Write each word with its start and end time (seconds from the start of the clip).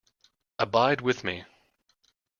Abide 0.57 1.01
with 1.01 1.23
me. 1.23 1.45